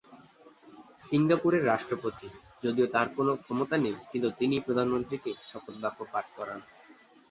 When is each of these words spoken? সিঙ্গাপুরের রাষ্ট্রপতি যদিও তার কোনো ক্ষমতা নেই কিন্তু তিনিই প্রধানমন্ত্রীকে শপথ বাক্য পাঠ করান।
সিঙ্গাপুরের 1.01 1.63
রাষ্ট্রপতি 1.65 2.27
যদিও 2.63 2.87
তার 2.87 3.07
কোনো 3.17 3.31
ক্ষমতা 3.43 3.75
নেই 3.77 3.95
কিন্তু 4.11 4.29
তিনিই 4.39 4.65
প্রধানমন্ত্রীকে 4.67 5.31
শপথ 5.49 5.75
বাক্য 5.83 5.99
পাঠ 6.13 6.25
করান। 6.37 6.59